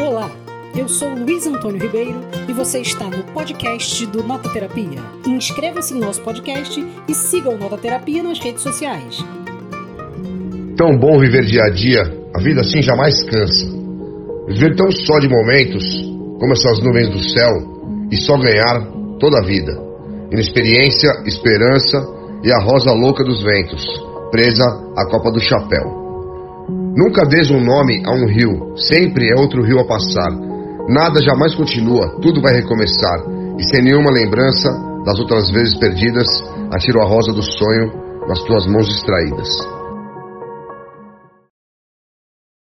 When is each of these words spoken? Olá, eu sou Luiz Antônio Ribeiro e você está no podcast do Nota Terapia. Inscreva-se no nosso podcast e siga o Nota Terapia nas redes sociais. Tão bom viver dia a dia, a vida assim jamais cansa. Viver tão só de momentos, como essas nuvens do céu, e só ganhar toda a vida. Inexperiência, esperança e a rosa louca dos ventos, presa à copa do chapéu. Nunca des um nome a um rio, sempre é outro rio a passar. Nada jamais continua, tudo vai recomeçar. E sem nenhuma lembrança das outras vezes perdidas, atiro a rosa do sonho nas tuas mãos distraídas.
Olá, 0.00 0.30
eu 0.76 0.88
sou 0.88 1.08
Luiz 1.08 1.44
Antônio 1.44 1.82
Ribeiro 1.82 2.20
e 2.48 2.52
você 2.52 2.78
está 2.78 3.06
no 3.06 3.24
podcast 3.32 4.06
do 4.06 4.22
Nota 4.22 4.48
Terapia. 4.48 5.00
Inscreva-se 5.26 5.92
no 5.92 6.06
nosso 6.06 6.22
podcast 6.22 6.86
e 7.08 7.14
siga 7.14 7.50
o 7.50 7.58
Nota 7.58 7.76
Terapia 7.76 8.22
nas 8.22 8.38
redes 8.38 8.62
sociais. 8.62 9.18
Tão 10.76 10.96
bom 10.96 11.18
viver 11.18 11.44
dia 11.46 11.64
a 11.64 11.70
dia, 11.70 12.02
a 12.32 12.40
vida 12.40 12.60
assim 12.60 12.80
jamais 12.80 13.24
cansa. 13.24 13.66
Viver 14.46 14.76
tão 14.76 14.88
só 14.92 15.18
de 15.18 15.28
momentos, 15.28 15.84
como 16.38 16.52
essas 16.52 16.80
nuvens 16.80 17.10
do 17.10 17.18
céu, 17.18 17.50
e 18.12 18.16
só 18.18 18.38
ganhar 18.38 18.88
toda 19.18 19.38
a 19.40 19.44
vida. 19.44 19.72
Inexperiência, 20.30 21.10
esperança 21.26 21.98
e 22.44 22.52
a 22.52 22.62
rosa 22.62 22.92
louca 22.92 23.24
dos 23.24 23.42
ventos, 23.42 23.84
presa 24.30 24.64
à 24.96 25.10
copa 25.10 25.32
do 25.32 25.40
chapéu. 25.40 26.07
Nunca 26.96 27.24
des 27.26 27.50
um 27.50 27.60
nome 27.60 28.02
a 28.04 28.12
um 28.12 28.26
rio, 28.26 28.76
sempre 28.76 29.30
é 29.30 29.40
outro 29.40 29.62
rio 29.62 29.78
a 29.80 29.86
passar. 29.86 30.30
Nada 30.88 31.22
jamais 31.22 31.54
continua, 31.54 32.18
tudo 32.20 32.40
vai 32.40 32.54
recomeçar. 32.54 33.20
E 33.58 33.64
sem 33.64 33.82
nenhuma 33.82 34.10
lembrança 34.10 34.68
das 35.04 35.18
outras 35.18 35.50
vezes 35.50 35.74
perdidas, 35.76 36.26
atiro 36.72 37.00
a 37.00 37.06
rosa 37.06 37.32
do 37.32 37.42
sonho 37.42 37.92
nas 38.26 38.42
tuas 38.44 38.66
mãos 38.66 38.86
distraídas. 38.86 39.77